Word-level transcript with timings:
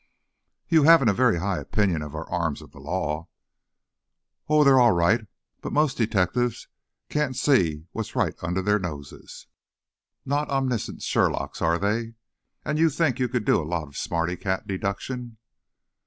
"You 0.67 0.81
haven't 0.81 1.09
a 1.09 1.13
very 1.13 1.37
high 1.37 1.59
opinion 1.59 2.01
of 2.01 2.15
our 2.15 2.27
arms 2.27 2.63
of 2.63 2.71
the 2.71 2.79
law." 2.79 3.27
"Oh, 4.49 4.63
they're 4.63 4.79
all 4.79 4.93
right, 4.93 5.27
but 5.61 5.71
most 5.73 5.95
detectives 5.95 6.67
can't 7.09 7.35
see 7.35 7.85
what's 7.91 8.15
right 8.15 8.33
under 8.41 8.63
their 8.63 8.79
noses!" 8.79 9.45
"Not 10.25 10.49
omniscient 10.49 11.03
Sherlocks, 11.03 11.61
are 11.61 11.77
they? 11.77 12.15
And 12.65 12.79
you 12.79 12.89
think 12.89 13.19
you 13.19 13.29
could 13.29 13.45
do 13.45 13.61
a 13.61 13.63
lot 13.63 13.87
of 13.89 13.95
smarty 13.95 14.37
cat 14.37 14.65
deduction?" 14.65 15.37